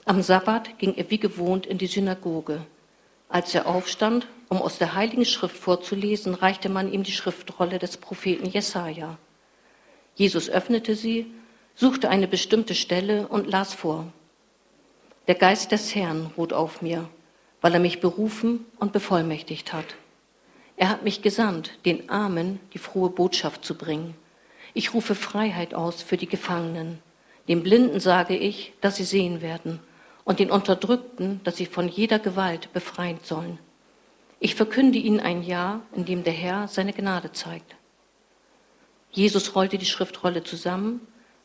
Am 0.06 0.23
Sabbat 0.23 0.78
ging 0.78 0.94
er 0.94 1.11
wie 1.11 1.18
gewohnt 1.18 1.66
in 1.66 1.78
die 1.78 1.87
Synagoge. 1.87 2.64
Als 3.28 3.54
er 3.54 3.66
aufstand, 3.66 4.26
um 4.49 4.62
aus 4.62 4.78
der 4.78 4.95
Heiligen 4.95 5.25
Schrift 5.25 5.56
vorzulesen, 5.56 6.35
reichte 6.35 6.68
man 6.68 6.92
ihm 6.92 7.02
die 7.02 7.12
Schriftrolle 7.12 7.78
des 7.78 7.97
Propheten 7.97 8.47
Jesaja. 8.47 9.18
Jesus 10.14 10.49
öffnete 10.49 10.95
sie, 10.95 11.26
suchte 11.75 12.09
eine 12.09 12.28
bestimmte 12.28 12.75
Stelle 12.75 13.28
und 13.28 13.49
las 13.49 13.75
vor. 13.75 14.06
Der 15.26 15.35
Geist 15.35 15.73
des 15.73 15.95
Herrn 15.95 16.30
ruht 16.37 16.52
auf 16.52 16.83
mir, 16.83 17.09
weil 17.61 17.75
er 17.75 17.80
mich 17.80 18.00
berufen 18.00 18.64
und 18.78 18.92
bevollmächtigt 18.92 19.73
hat. 19.73 19.97
Er 20.76 20.88
hat 20.88 21.02
mich 21.02 21.23
gesandt, 21.23 21.78
den 21.85 22.09
Armen 22.09 22.61
die 22.73 22.78
frohe 22.78 23.11
Botschaft 23.11 23.64
zu 23.64 23.75
bringen. 23.75 24.14
Ich 24.73 24.95
rufe 24.95 25.14
Freiheit 25.14 25.75
aus 25.75 26.02
für 26.02 26.16
die 26.16 26.28
Gefangenen. 26.28 26.99
Den 27.49 27.62
Blinden 27.62 27.99
sage 27.99 28.37
ich, 28.37 28.73
dass 28.80 28.97
sie 28.97 29.04
sehen 29.04 29.40
werden, 29.40 29.80
und 30.26 30.40
den 30.40 30.50
Unterdrückten, 30.50 31.40
dass 31.45 31.56
sie 31.56 31.66
von 31.66 31.88
jeder 31.88 32.18
Gewalt 32.18 32.73
befreien 32.75 33.21
sollen. 33.23 33.59
Ich 34.40 34.56
verkünde 34.56 34.99
ihnen 34.99 35.21
ein 35.21 35.42
Jahr, 35.42 35.80
in 35.95 36.04
dem 36.04 36.25
der 36.25 36.33
Herr 36.35 36.68
seine 36.68 36.92
Gnade 36.92 37.33
zeigt. 37.33 37.76
Jesus 39.12 39.54
rollte 39.54 39.78
die 39.78 39.87
Schriftrolle 39.87 40.42
zusammen, 40.42 41.00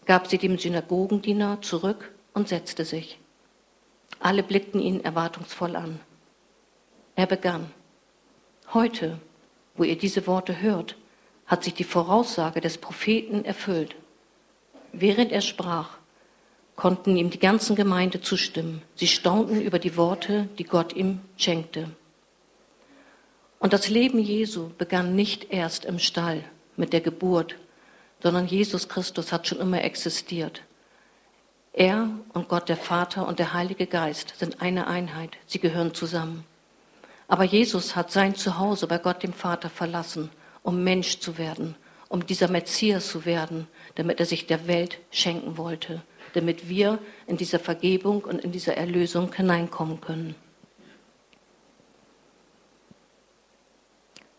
gab 0.05 0.27
sie 0.27 0.39
dem 0.39 0.57
Synagogendiener 0.57 1.61
zurück 1.61 2.11
und 2.33 2.49
setzte 2.49 2.83
sich. 2.83 3.19
Alle 4.19 4.43
blickten 4.43 4.81
ihn 4.81 5.05
erwartungsvoll 5.05 5.75
an. 5.75 5.99
Er 7.15 7.27
begann. 7.27 7.71
Heute, 8.73 9.19
wo 9.75 9.83
ihr 9.83 9.97
diese 9.97 10.25
Worte 10.25 10.59
hört, 10.59 10.97
hat 11.45 11.63
sich 11.63 11.75
die 11.75 11.83
Voraussage 11.83 12.61
des 12.61 12.79
Propheten 12.79 13.45
erfüllt. 13.45 13.95
Während 14.91 15.31
er 15.31 15.41
sprach, 15.41 16.00
konnten 16.75 17.15
ihm 17.15 17.29
die 17.29 17.39
ganzen 17.39 17.75
Gemeinde 17.75 18.21
zustimmen. 18.21 18.81
Sie 18.95 19.07
staunten 19.07 19.61
über 19.61 19.79
die 19.79 19.97
Worte, 19.97 20.49
die 20.57 20.63
Gott 20.63 20.93
ihm 20.93 21.19
schenkte. 21.37 21.89
Und 23.59 23.73
das 23.73 23.89
Leben 23.89 24.19
Jesu 24.19 24.71
begann 24.77 25.15
nicht 25.15 25.51
erst 25.53 25.85
im 25.85 25.99
Stall 25.99 26.43
mit 26.77 26.93
der 26.93 27.01
Geburt, 27.01 27.55
sondern 28.21 28.47
Jesus 28.47 28.89
Christus 28.89 29.31
hat 29.31 29.47
schon 29.47 29.59
immer 29.59 29.83
existiert. 29.83 30.63
Er 31.73 32.09
und 32.33 32.49
Gott 32.49 32.69
der 32.69 32.77
Vater 32.77 33.27
und 33.27 33.39
der 33.39 33.53
Heilige 33.53 33.87
Geist 33.87 34.33
sind 34.37 34.61
eine 34.61 34.87
Einheit, 34.87 35.37
sie 35.45 35.59
gehören 35.59 35.93
zusammen. 35.93 36.43
Aber 37.27 37.45
Jesus 37.45 37.95
hat 37.95 38.11
sein 38.11 38.35
Zuhause 38.35 38.87
bei 38.87 38.97
Gott 38.97 39.23
dem 39.23 39.31
Vater 39.31 39.69
verlassen, 39.69 40.29
um 40.63 40.83
Mensch 40.83 41.19
zu 41.19 41.37
werden, 41.37 41.75
um 42.09 42.25
dieser 42.25 42.49
Messias 42.49 43.07
zu 43.07 43.25
werden, 43.25 43.67
damit 43.95 44.19
er 44.19 44.25
sich 44.25 44.47
der 44.47 44.67
Welt 44.67 44.99
schenken 45.11 45.57
wollte, 45.57 46.01
damit 46.33 46.69
wir 46.69 46.99
in 47.27 47.37
dieser 47.37 47.59
Vergebung 47.59 48.23
und 48.23 48.43
in 48.43 48.51
dieser 48.51 48.77
Erlösung 48.77 49.33
hineinkommen 49.33 50.01
können. 50.01 50.35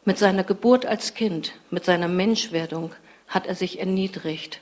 Mit 0.05 0.19
seiner 0.19 0.43
Geburt 0.43 0.85
als 0.85 1.15
Kind, 1.15 1.53
mit 1.71 1.85
seiner 1.85 2.09
Menschwerdung 2.09 2.93
hat 3.29 3.47
er 3.47 3.55
sich 3.55 3.79
erniedrigt, 3.79 4.61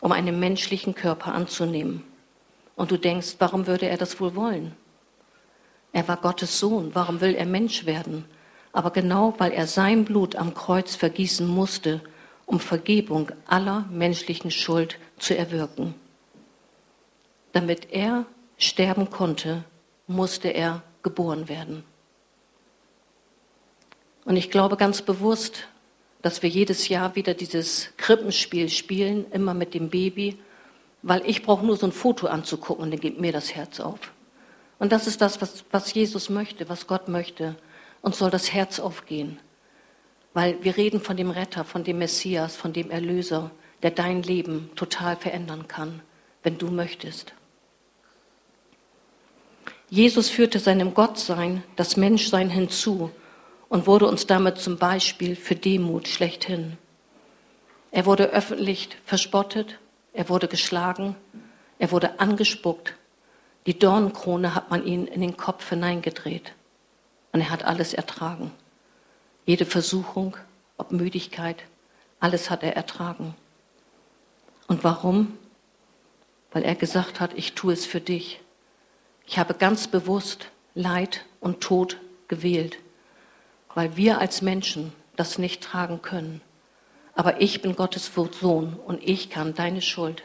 um 0.00 0.12
einen 0.12 0.38
menschlichen 0.38 0.94
Körper 0.94 1.34
anzunehmen. 1.34 2.04
Und 2.76 2.90
du 2.90 2.98
denkst, 2.98 3.36
warum 3.38 3.66
würde 3.66 3.88
er 3.88 3.96
das 3.96 4.20
wohl 4.20 4.34
wollen? 4.36 4.76
Er 5.92 6.06
war 6.06 6.18
Gottes 6.18 6.58
Sohn, 6.58 6.90
warum 6.94 7.20
will 7.20 7.34
er 7.34 7.46
Mensch 7.46 7.86
werden? 7.86 8.26
Aber 8.72 8.90
genau 8.90 9.34
weil 9.38 9.52
er 9.52 9.66
sein 9.66 10.04
Blut 10.04 10.36
am 10.36 10.52
Kreuz 10.52 10.96
vergießen 10.96 11.46
musste, 11.46 12.02
um 12.44 12.60
Vergebung 12.60 13.30
aller 13.46 13.86
menschlichen 13.90 14.50
Schuld 14.50 14.98
zu 15.18 15.34
erwirken. 15.34 15.94
Damit 17.54 17.92
er 17.92 18.26
sterben 18.58 19.10
konnte, 19.10 19.62
musste 20.08 20.48
er 20.48 20.82
geboren 21.04 21.48
werden. 21.48 21.84
Und 24.24 24.34
ich 24.36 24.50
glaube 24.50 24.76
ganz 24.76 25.02
bewusst, 25.02 25.68
dass 26.20 26.42
wir 26.42 26.50
jedes 26.50 26.88
Jahr 26.88 27.14
wieder 27.14 27.32
dieses 27.32 27.90
Krippenspiel 27.96 28.68
spielen, 28.68 29.30
immer 29.30 29.54
mit 29.54 29.72
dem 29.72 29.88
Baby, 29.88 30.36
weil 31.02 31.22
ich 31.26 31.44
brauche 31.44 31.64
nur 31.64 31.76
so 31.76 31.86
ein 31.86 31.92
Foto 31.92 32.26
anzugucken 32.26 32.82
und 32.82 32.90
dann 32.90 32.98
geht 32.98 33.20
mir 33.20 33.30
das 33.30 33.54
Herz 33.54 33.78
auf. 33.78 34.00
Und 34.80 34.90
das 34.90 35.06
ist 35.06 35.20
das, 35.20 35.40
was, 35.40 35.64
was 35.70 35.94
Jesus 35.94 36.30
möchte, 36.30 36.68
was 36.68 36.88
Gott 36.88 37.06
möchte. 37.06 37.54
Uns 38.02 38.18
soll 38.18 38.30
das 38.30 38.52
Herz 38.52 38.80
aufgehen. 38.80 39.38
Weil 40.32 40.56
wir 40.64 40.76
reden 40.76 41.00
von 41.00 41.16
dem 41.16 41.30
Retter, 41.30 41.64
von 41.64 41.84
dem 41.84 41.98
Messias, 41.98 42.56
von 42.56 42.72
dem 42.72 42.90
Erlöser, 42.90 43.52
der 43.84 43.92
dein 43.92 44.24
Leben 44.24 44.70
total 44.74 45.14
verändern 45.14 45.68
kann, 45.68 46.02
wenn 46.42 46.58
du 46.58 46.66
möchtest. 46.72 47.32
Jesus 49.94 50.28
führte 50.28 50.58
seinem 50.58 50.92
Gottsein 50.92 51.62
das 51.76 51.96
Menschsein 51.96 52.50
hinzu 52.50 53.12
und 53.68 53.86
wurde 53.86 54.08
uns 54.08 54.26
damit 54.26 54.58
zum 54.58 54.76
Beispiel 54.76 55.36
für 55.36 55.54
Demut 55.54 56.08
schlechthin. 56.08 56.76
Er 57.92 58.04
wurde 58.04 58.30
öffentlich 58.30 58.88
verspottet, 59.04 59.78
er 60.12 60.28
wurde 60.28 60.48
geschlagen, 60.48 61.14
er 61.78 61.92
wurde 61.92 62.18
angespuckt, 62.18 62.94
die 63.66 63.78
Dornenkrone 63.78 64.56
hat 64.56 64.68
man 64.68 64.84
ihm 64.84 65.06
in 65.06 65.20
den 65.20 65.36
Kopf 65.36 65.68
hineingedreht. 65.68 66.54
Und 67.30 67.42
er 67.42 67.50
hat 67.50 67.64
alles 67.64 67.94
ertragen. 67.94 68.50
Jede 69.46 69.64
Versuchung, 69.64 70.36
ob 70.76 70.90
Müdigkeit, 70.90 71.62
alles 72.18 72.50
hat 72.50 72.64
er 72.64 72.74
ertragen. 72.74 73.36
Und 74.66 74.82
warum? 74.82 75.38
Weil 76.50 76.64
er 76.64 76.74
gesagt 76.74 77.20
hat, 77.20 77.30
ich 77.34 77.52
tue 77.52 77.74
es 77.74 77.86
für 77.86 78.00
dich. 78.00 78.40
Ich 79.26 79.38
habe 79.38 79.54
ganz 79.54 79.88
bewusst 79.88 80.46
Leid 80.74 81.24
und 81.40 81.60
Tod 81.60 81.98
gewählt, 82.28 82.78
weil 83.74 83.96
wir 83.96 84.18
als 84.18 84.42
Menschen 84.42 84.92
das 85.16 85.38
nicht 85.38 85.62
tragen 85.62 86.02
können. 86.02 86.40
Aber 87.14 87.40
ich 87.40 87.62
bin 87.62 87.76
Gottes 87.76 88.10
Sohn 88.14 88.74
und 88.74 89.02
ich 89.02 89.30
kann 89.30 89.54
deine 89.54 89.82
Schuld 89.82 90.24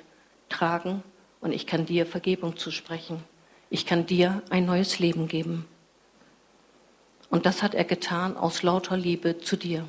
tragen 0.49 1.03
und 1.39 1.51
ich 1.51 1.67
kann 1.67 1.85
dir 1.85 2.05
Vergebung 2.05 2.57
zusprechen. 2.57 3.23
Ich 3.69 3.85
kann 3.85 4.05
dir 4.05 4.41
ein 4.49 4.65
neues 4.65 4.99
Leben 4.99 5.27
geben. 5.27 5.65
Und 7.29 7.45
das 7.45 7.61
hat 7.61 7.75
er 7.75 7.83
getan 7.83 8.35
aus 8.35 8.63
lauter 8.63 8.97
Liebe 8.97 9.37
zu 9.37 9.55
dir. 9.55 9.85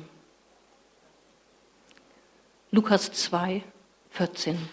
Lukas 2.69 3.11
2, 3.11 3.63
14. 4.11 4.69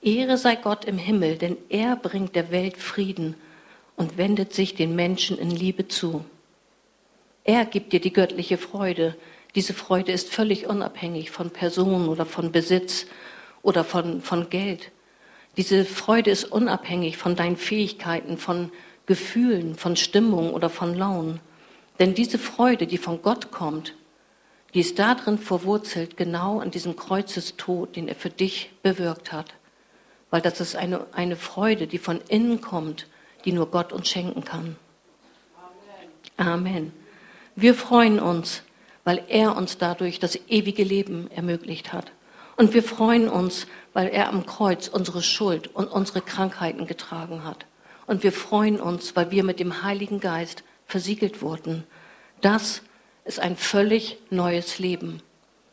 Ehre 0.00 0.38
sei 0.38 0.54
Gott 0.54 0.84
im 0.84 0.96
Himmel, 0.96 1.36
denn 1.36 1.56
er 1.68 1.96
bringt 1.96 2.36
der 2.36 2.52
Welt 2.52 2.76
Frieden 2.76 3.34
und 3.96 4.18
wendet 4.18 4.52
sich 4.52 4.74
den 4.74 4.96
Menschen 4.96 5.38
in 5.38 5.50
Liebe 5.50 5.88
zu. 5.88 6.24
Er 7.44 7.64
gibt 7.64 7.92
dir 7.92 8.00
die 8.00 8.12
göttliche 8.12 8.58
Freude. 8.58 9.16
Diese 9.54 9.74
Freude 9.74 10.12
ist 10.12 10.32
völlig 10.32 10.66
unabhängig 10.66 11.30
von 11.30 11.50
Personen 11.50 12.08
oder 12.08 12.26
von 12.26 12.52
Besitz 12.52 13.06
oder 13.62 13.84
von, 13.84 14.20
von 14.20 14.50
Geld. 14.50 14.90
Diese 15.56 15.84
Freude 15.84 16.30
ist 16.30 16.44
unabhängig 16.44 17.16
von 17.16 17.36
deinen 17.36 17.56
Fähigkeiten, 17.56 18.38
von 18.38 18.72
Gefühlen, 19.06 19.76
von 19.76 19.96
Stimmung 19.96 20.52
oder 20.52 20.70
von 20.70 20.94
Launen. 20.94 21.40
Denn 22.00 22.14
diese 22.14 22.38
Freude, 22.38 22.86
die 22.86 22.98
von 22.98 23.22
Gott 23.22 23.52
kommt, 23.52 23.94
Die 24.74 24.80
ist 24.80 24.98
darin 24.98 25.38
verwurzelt, 25.38 26.16
genau 26.16 26.58
an 26.58 26.72
diesem 26.72 26.96
Kreuzestod, 26.96 27.94
den 27.94 28.08
er 28.08 28.16
für 28.16 28.28
dich 28.28 28.72
bewirkt 28.82 29.32
hat. 29.32 29.54
Weil 30.30 30.40
das 30.40 30.60
ist 30.60 30.74
eine, 30.74 31.06
eine 31.12 31.36
Freude, 31.36 31.86
die 31.86 31.98
von 31.98 32.20
innen 32.28 32.60
kommt, 32.60 33.06
die 33.44 33.52
nur 33.52 33.70
Gott 33.70 33.92
uns 33.92 34.08
schenken 34.08 34.44
kann. 34.44 34.76
Amen. 36.36 36.92
Wir 37.56 37.74
freuen 37.74 38.18
uns, 38.18 38.62
weil 39.04 39.22
er 39.28 39.56
uns 39.56 39.78
dadurch 39.78 40.18
das 40.18 40.36
ewige 40.48 40.82
Leben 40.82 41.30
ermöglicht 41.30 41.92
hat. 41.92 42.10
Und 42.56 42.74
wir 42.74 42.82
freuen 42.82 43.28
uns, 43.28 43.66
weil 43.92 44.08
er 44.08 44.28
am 44.28 44.46
Kreuz 44.46 44.88
unsere 44.88 45.22
Schuld 45.22 45.68
und 45.74 45.86
unsere 45.86 46.20
Krankheiten 46.20 46.86
getragen 46.86 47.44
hat. 47.44 47.66
Und 48.06 48.22
wir 48.22 48.32
freuen 48.32 48.80
uns, 48.80 49.16
weil 49.16 49.30
wir 49.30 49.44
mit 49.44 49.60
dem 49.60 49.82
Heiligen 49.82 50.20
Geist 50.20 50.62
versiegelt 50.86 51.42
wurden. 51.42 51.84
Das 52.40 52.82
ist 53.24 53.40
ein 53.40 53.56
völlig 53.56 54.18
neues 54.30 54.78
Leben. 54.78 55.22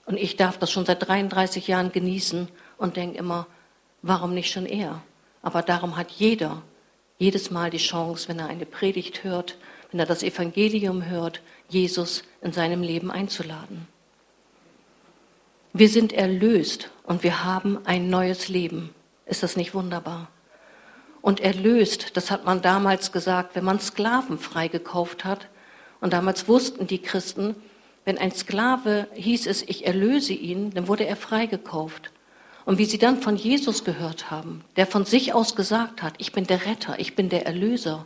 Und 0.06 0.18
ich 0.18 0.38
darf 0.38 0.58
das 0.58 0.72
schon 0.72 0.86
seit 0.86 1.08
33 1.08 1.68
Jahren 1.68 1.92
genießen 1.92 2.48
und 2.78 2.98
denke 2.98 3.18
immer, 3.18 3.48
warum 4.01 4.34
nicht 4.34 4.51
schon 4.51 4.66
er? 4.66 5.01
Aber 5.42 5.62
darum 5.62 5.98
hat 5.98 6.12
jeder 6.12 6.62
jedes 7.22 7.51
Mal 7.51 7.70
die 7.70 7.78
Chance, 7.78 8.28
wenn 8.30 8.40
er 8.40 8.48
eine 8.48 8.66
Predigt 8.66 9.24
hört, 9.24 9.56
wenn 9.92 10.00
er 10.00 10.08
das 10.08 10.24
Evangelium 10.24 11.06
hört, 11.06 11.42
Jesus 11.70 12.24
in 12.42 12.51
seinem 12.51 12.82
Leben 12.82 13.12
einzuladen. 13.12 13.88
Wir 15.72 15.88
sind 15.88 16.13
erlöst 16.13 16.90
und 17.04 17.22
wir 17.22 17.44
haben 17.44 17.78
ein 17.86 18.10
neues 18.10 18.50
Leben. 18.50 18.90
Ist 19.28 19.44
das 19.44 19.56
nicht 19.56 19.75
wunderbar? 19.75 20.30
Und 21.22 21.42
erlöst, 21.42 22.18
das 22.18 22.32
hat 22.32 22.46
man 22.46 22.63
damals 22.63 23.12
gesagt, 23.12 23.56
wenn 23.56 23.66
man 23.66 23.80
Sklaven 23.80 24.40
freigekauft 24.40 25.24
hat. 25.24 25.48
Und 26.00 26.13
damals 26.13 26.48
wussten 26.48 26.88
die 26.88 27.04
Christen, 27.04 27.56
wenn 28.04 28.18
ein 28.18 28.32
Sklave 28.32 29.08
hieß 29.13 29.46
es, 29.46 29.62
ich 29.62 29.86
erlöse 29.86 30.34
ihn, 30.34 30.72
dann 30.72 30.88
wurde 30.88 31.06
er 31.06 31.16
freigekauft. 31.16 32.10
Und 32.65 32.77
wie 32.77 32.86
sie 32.86 32.98
dann 32.98 33.22
von 33.22 33.36
Jesus 33.36 33.84
gehört 33.84 34.30
haben, 34.30 34.63
der 34.75 34.86
von 34.86 35.06
sich 35.06 35.34
aus 35.34 35.56
gesagt 35.56 36.03
hat, 36.03 36.13
ich 36.20 36.32
bin 36.32 36.46
der 36.46 36.65
Retter, 36.65 37.00
ich 37.00 37.15
bin 37.15 37.30
der 37.30 37.46
Erlöser, 37.46 38.06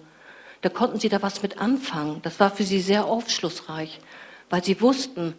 da 0.62 0.70
konnten 0.70 1.00
sie 1.00 1.10
da 1.10 1.22
was 1.22 1.44
mit 1.44 1.60
anfangen. 1.60 2.22
Das 2.24 2.40
war 2.40 2.50
für 2.50 2.64
sie 2.64 2.80
sehr 2.80 3.06
aufschlussreich, 3.06 4.00
weil 4.50 4.64
sie 4.64 4.82
wussten, 4.82 5.36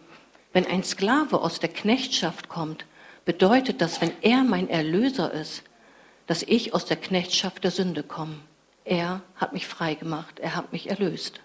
wenn 0.53 0.65
ein 0.65 0.83
Sklave 0.83 1.41
aus 1.41 1.59
der 1.59 1.69
Knechtschaft 1.69 2.47
kommt, 2.47 2.85
bedeutet 3.25 3.81
das, 3.81 3.99
wenn 4.01 4.11
er 4.21 4.43
mein 4.43 4.69
Erlöser 4.69 5.33
ist, 5.33 5.63
dass 6.27 6.43
ich 6.43 6.73
aus 6.73 6.85
der 6.85 6.97
Knechtschaft 6.97 7.63
der 7.63 7.71
Sünde 7.71 8.03
komme. 8.03 8.35
Er 8.85 9.21
hat 9.35 9.51
mich 9.51 9.67
frei 9.67 9.95
gemacht, 9.95 10.39
er 10.39 10.55
hat 10.55 10.71
mich 10.71 10.89
erlöst. 10.89 11.41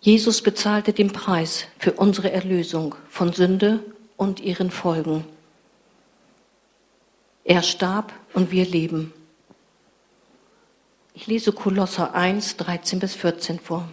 Jesus 0.00 0.42
bezahlte 0.42 0.92
den 0.92 1.12
Preis 1.12 1.66
für 1.78 1.92
unsere 1.92 2.30
Erlösung 2.30 2.94
von 3.08 3.32
Sünde 3.32 3.80
und 4.16 4.38
ihren 4.40 4.70
Folgen. 4.70 5.24
Er 7.44 7.62
starb 7.62 8.12
und 8.32 8.50
wir 8.52 8.64
leben. 8.64 9.12
Ich 11.14 11.26
lese 11.26 11.50
Kolosser 11.50 12.14
1, 12.14 12.58
13 12.58 13.00
bis 13.00 13.16
14 13.16 13.58
vor. 13.58 13.88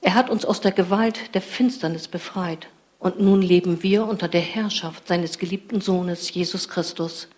Er 0.00 0.14
hat 0.14 0.28
uns 0.28 0.44
aus 0.44 0.60
der 0.60 0.72
Gewalt 0.72 1.34
der 1.34 1.42
Finsternis 1.42 2.08
befreit 2.08 2.66
und 2.98 3.20
nun 3.20 3.42
leben 3.42 3.84
wir 3.84 4.06
unter 4.06 4.26
der 4.26 4.40
Herrschaft 4.40 5.06
seines 5.06 5.38
geliebten 5.38 5.80
Sohnes 5.80 6.32
Jesus 6.34 6.68
Christus. 6.68 7.28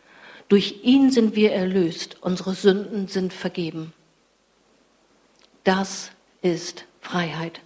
Durch 0.49 0.85
ihn 0.85 1.11
sind 1.11 1.37
wir 1.37 1.53
erlöst, 1.53 2.17
unsere 2.23 2.55
Sünden 2.55 3.09
sind 3.09 3.35
vergeben. 3.35 3.93
Das 5.65 6.11
ist 6.41 6.87
Freiheit. 7.01 7.61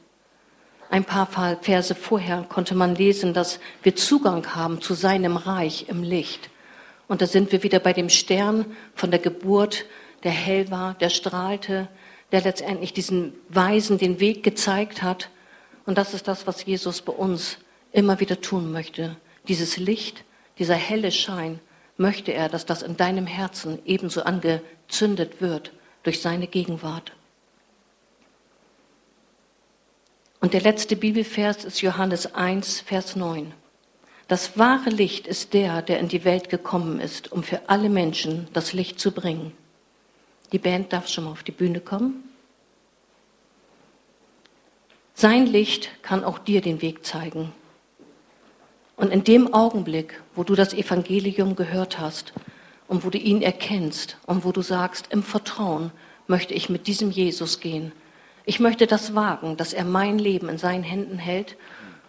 Ein 0.91 1.05
paar 1.05 1.27
Verse 1.63 1.95
vorher 1.95 2.45
konnte 2.49 2.75
man 2.75 2.95
lesen, 2.95 3.33
dass 3.33 3.61
wir 3.83 3.97
Zugang 3.97 4.55
haben 4.55 4.83
zu 4.83 4.93
seinem 4.93 5.39
Reich 5.39 5.87
im 5.89 6.03
Licht. 6.03 6.51
Und 7.09 7.23
da 7.23 7.27
sind 7.27 7.51
wir 7.51 7.63
wieder 7.63 7.79
bei 7.79 7.93
dem 7.93 8.11
Stern 8.11 8.67
von 8.95 9.11
der 9.11 9.21
Geburt, 9.21 9.87
der 10.23 10.33
hell 10.33 10.71
war, 10.71 10.95
der 10.95 11.09
strahlte, 11.09 11.89
der 12.31 12.43
letztendlich 12.43 12.93
diesen 12.93 13.33
Weisen 13.49 13.99
den 13.99 14.21
Weg 14.21 14.43
gezeigt 14.43 15.03
hat. 15.03 15.31
Und 15.87 15.99
das 15.99 16.15
ist 16.15 16.29
das, 16.29 16.47
was 16.47 16.65
Jesus 16.65 17.03
bei 17.03 17.13
uns 17.13 17.59
immer 17.93 18.21
wieder 18.21 18.41
tun 18.41 18.71
möchte. 18.71 19.17
Dieses 19.49 19.77
Licht, 19.79 20.25
dieser 20.59 20.75
helle 20.75 21.11
Schein, 21.11 21.61
möchte 21.97 22.33
er, 22.33 22.49
dass 22.49 22.67
das 22.67 22.83
in 22.83 22.97
deinem 22.97 23.27
Herzen 23.27 23.79
ebenso 23.85 24.23
angezündet 24.23 25.41
wird 25.41 25.73
durch 26.03 26.21
seine 26.21 26.47
Gegenwart. 26.47 27.13
Und 30.43 30.55
der 30.55 30.61
letzte 30.61 30.97
Bibelvers 30.97 31.65
ist 31.65 31.83
Johannes 31.83 32.35
1, 32.35 32.81
Vers 32.81 33.15
9. 33.15 33.55
Das 34.27 34.59
wahre 34.59 34.91
Licht 34.91 35.29
ist 35.29 35.55
der, 35.55 35.83
der 35.83 36.01
in 36.01 36.09
die 36.09 36.25
Welt 36.25 36.49
gekommen 36.49 36.99
ist, 36.99 37.31
um 37.31 37.45
für 37.45 37.69
alle 37.69 37.89
Menschen 37.89 38.49
das 38.53 38.73
Licht 38.73 38.99
zu 38.99 39.13
bringen. 39.13 39.53
Die 40.51 40.59
Band 40.59 40.93
darf 40.93 41.07
schon 41.07 41.25
mal 41.25 41.31
auf 41.31 41.45
die 41.45 41.53
Bühne 41.53 41.79
kommen. 41.79 42.25
Sein 45.15 45.47
Licht 45.47 45.91
kann 46.03 46.25
auch 46.25 46.41
dir 46.41 46.61
den 46.61 46.83
Weg 46.83 47.07
zeigen. 47.07 47.53
Und 48.97 49.13
in 49.13 49.23
dem 49.23 49.55
Augenblick, 49.55 50.21
wo 50.35 50.43
du 50.43 50.57
das 50.57 50.75
Evangelium 50.75 51.55
gehört 51.55 52.01
hast 52.01 52.33
und 52.89 53.05
wo 53.05 53.11
du 53.11 53.19
ihn 53.19 53.43
erkennst 53.43 54.17
und 54.27 54.45
wo 54.45 54.51
du 54.51 54.63
sagst, 54.63 55.07
im 55.13 55.23
Vertrauen 55.23 55.93
möchte 56.27 56.53
ich 56.53 56.69
mit 56.69 56.89
diesem 56.89 57.13
Jesus 57.13 57.61
gehen. 57.61 57.93
Ich 58.45 58.61
möchte 58.61 58.87
das 58.87 59.15
wagen, 59.15 59.57
dass 59.57 59.73
er 59.73 59.85
mein 59.85 60.19
Leben 60.19 60.49
in 60.49 60.59
seinen 60.59 60.83
Händen 60.83 61.19
hält 61.19 61.57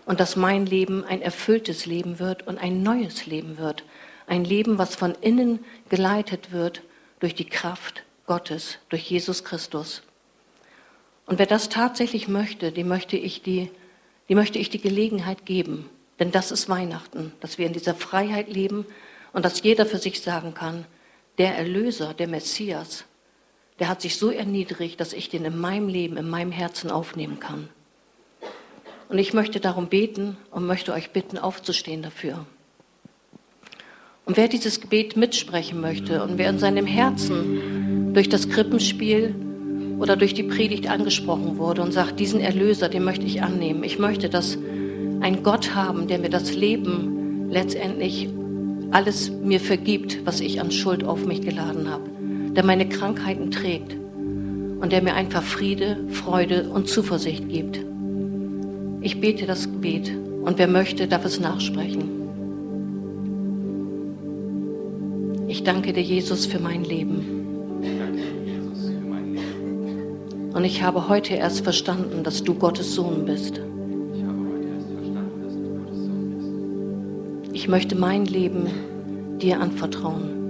und 0.06 0.20
dass 0.20 0.36
mein 0.36 0.66
Leben 0.66 1.04
ein 1.04 1.22
erfülltes 1.22 1.86
Leben 1.86 2.20
wird 2.20 2.48
und 2.48 2.58
ein 2.58 2.82
neues 2.82 3.26
Leben 3.26 3.58
wird. 3.58 3.84
Ein 4.26 4.44
Leben, 4.44 4.78
was 4.78 4.96
von 4.96 5.14
innen 5.22 5.60
geleitet 5.90 6.52
wird 6.52 6.82
durch 7.20 7.36
die 7.36 7.48
Kraft 7.48 8.04
Gottes, 8.26 8.80
durch 8.90 9.04
Jesus 9.04 9.44
Christus. 9.44 10.02
Und 11.26 11.40
wer 11.40 11.46
das 11.46 11.70
tatsächlich 11.70 12.28
möchte, 12.28 12.72
dem 12.72 12.88
möchte 12.88 13.16
ich 13.16 13.42
die, 13.42 13.70
dem 14.30 14.38
möchte 14.38 14.60
ich 14.60 14.70
die 14.70 14.82
Gelegenheit 14.82 15.46
geben. 15.46 15.90
Denn 16.20 16.32
das 16.32 16.52
ist 16.52 16.70
Weihnachten, 16.70 17.34
dass 17.42 17.58
wir 17.58 17.66
in 17.66 17.74
dieser 17.74 17.96
Freiheit 17.96 18.50
leben 18.52 18.86
und 19.34 19.46
dass 19.46 19.62
jeder 19.62 19.86
für 19.86 19.98
sich 19.98 20.22
sagen 20.22 20.54
kann, 20.54 20.86
der 21.38 21.58
Erlöser, 21.58 22.14
der 22.14 22.28
Messias, 22.28 23.06
der 23.80 23.90
hat 23.90 24.02
sich 24.02 24.18
so 24.18 24.30
erniedrigt, 24.30 25.00
dass 25.00 25.14
ich 25.14 25.30
den 25.30 25.46
in 25.46 25.60
meinem 25.60 25.88
Leben, 25.88 26.18
in 26.18 26.30
meinem 26.30 26.52
Herzen 26.52 26.92
aufnehmen 26.92 27.40
kann. 27.40 27.70
Und 29.10 29.18
ich 29.18 29.34
möchte 29.34 29.60
darum 29.60 29.88
beten 29.88 30.38
und 30.52 30.66
möchte 30.66 30.94
euch 30.94 31.12
bitten, 31.12 31.38
aufzustehen 31.38 32.02
dafür. 32.02 32.46
Und 34.26 34.38
wer 34.38 34.48
dieses 34.48 34.80
Gebet 34.80 35.18
mitsprechen 35.18 35.82
möchte 35.82 36.24
und 36.24 36.38
wer 36.38 36.50
in 36.50 36.58
seinem 36.58 36.86
Herzen 36.86 38.14
durch 38.14 38.30
das 38.30 38.50
Krippenspiel 38.50 39.36
oder 40.00 40.16
durch 40.16 40.34
die 40.34 40.44
Predigt 40.44 40.90
angesprochen 40.90 41.58
wurde 41.58 41.82
und 41.82 41.92
sagt, 41.92 42.20
diesen 42.20 42.40
Erlöser, 42.40 42.90
den 42.90 43.04
möchte 43.04 43.26
ich 43.26 43.42
annehmen. 43.42 43.84
Ich 43.84 44.00
möchte, 44.00 44.30
dass 44.30 44.58
ein 45.20 45.44
Gott 45.44 45.76
haben, 45.76 46.08
der 46.08 46.20
mir 46.20 46.30
das 46.30 46.54
Leben 46.54 47.50
letztendlich 47.50 48.30
alles 48.92 49.30
mir 49.30 49.60
vergibt, 49.60 50.26
was 50.26 50.40
ich 50.40 50.62
an 50.62 50.72
Schuld 50.72 51.04
auf 51.04 51.26
mich 51.26 51.42
geladen 51.42 51.90
habe, 51.90 52.10
der 52.56 52.64
meine 52.64 52.88
Krankheiten 52.88 53.52
trägt 53.52 53.96
und 54.80 54.92
der 54.92 55.02
mir 55.02 55.14
einfach 55.14 55.44
Friede, 55.44 55.98
Freude 56.10 56.70
und 56.70 56.88
Zuversicht 56.88 57.50
gibt. 57.50 57.80
Ich 59.02 59.20
bete 59.20 59.46
das 59.46 59.64
Gebet 59.72 60.12
und 60.44 60.58
wer 60.58 60.68
möchte, 60.68 61.08
darf 61.08 61.26
es 61.26 61.40
nachsprechen. 61.40 62.24
Ich 65.48 65.64
danke 65.64 65.94
dir, 65.94 66.02
Jesus, 66.02 66.46
für 66.46 66.60
mein 66.60 66.84
Leben. 66.84 67.44
Und 70.54 70.66
ich 70.66 70.84
habe 70.84 71.08
heute 71.10 71.34
erst 71.34 71.62
verstanden, 71.64 72.24
dass 72.24 72.44
du 72.44 72.54
Gottes 72.54 72.94
Sohn 72.94 73.26
bist. 73.26 73.60
Ich 77.54 77.68
möchte 77.68 77.96
mein 77.96 78.26
Leben 78.26 78.68
dir 79.40 79.60
anvertrauen. 79.60 80.43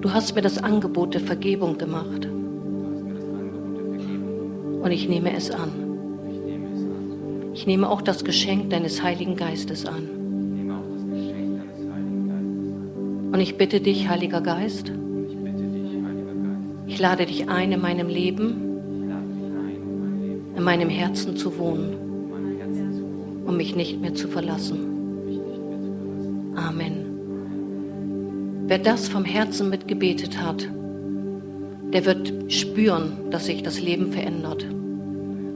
Du 0.00 0.12
hast 0.12 0.34
mir 0.34 0.40
das 0.40 0.56
Angebot 0.62 1.12
der 1.12 1.20
Vergebung 1.20 1.76
gemacht. 1.76 2.26
Und 4.82 4.90
ich 4.90 5.08
nehme 5.08 5.34
es 5.36 5.50
an. 5.50 5.70
Ich 7.52 7.66
nehme 7.66 7.88
auch 7.88 8.00
das 8.00 8.24
Geschenk 8.24 8.70
deines 8.70 9.02
Heiligen 9.02 9.36
Geistes 9.36 9.84
an. 9.84 10.08
Und 13.32 13.40
ich 13.40 13.58
bitte 13.58 13.80
dich, 13.80 14.08
Heiliger 14.08 14.40
Geist, 14.40 14.90
ich 16.86 16.98
lade 16.98 17.26
dich 17.26 17.48
ein, 17.48 17.70
in 17.70 17.80
meinem 17.80 18.08
Leben, 18.08 18.70
in 20.56 20.62
meinem 20.62 20.88
Herzen 20.88 21.36
zu 21.36 21.58
wohnen, 21.58 23.44
um 23.46 23.56
mich 23.56 23.76
nicht 23.76 24.00
mehr 24.00 24.14
zu 24.14 24.28
verlassen. 24.28 24.89
Wer 28.70 28.78
das 28.78 29.08
vom 29.08 29.24
Herzen 29.24 29.68
mitgebetet 29.68 30.40
hat, 30.40 30.68
der 31.92 32.06
wird 32.06 32.52
spüren, 32.52 33.28
dass 33.32 33.46
sich 33.46 33.64
das 33.64 33.80
Leben 33.80 34.12
verändert. 34.12 34.64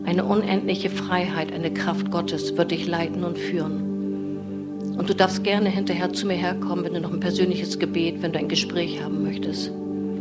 Eine 0.05 0.25
unendliche 0.25 0.91
Freiheit, 0.91 1.53
eine 1.53 1.73
Kraft 1.73 2.11
Gottes 2.11 2.57
wird 2.57 2.73
dich 2.73 2.89
leiten 2.89 3.23
und 3.23 3.39
führen. 3.39 4.97
Und 4.99 5.09
du 5.09 5.15
darfst 5.15 5.45
gerne 5.45 5.69
hinterher 5.69 6.13
zu 6.13 6.27
mir 6.27 6.35
herkommen, 6.35 6.85
wenn 6.85 6.95
du 6.95 7.01
noch 7.03 7.13
ein 7.13 7.21
persönliches 7.21 7.79
Gebet, 7.79 8.21
wenn 8.21 8.33
du 8.33 8.41
ein 8.41 8.49
Gespräch 8.49 9.01
haben 9.01 9.23
möchtest. 9.23 9.71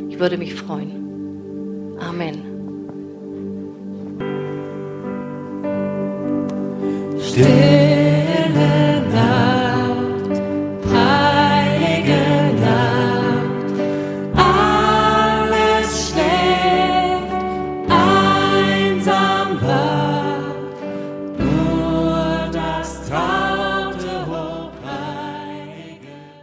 Ich 0.09 0.19
würde 0.19 0.37
mich 0.37 0.53
freuen. 0.53 1.97
Amen. 1.99 2.43
Still 7.19 7.82